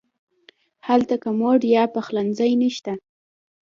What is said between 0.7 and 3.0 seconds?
هلته کمود یا پخلنځی نه شته.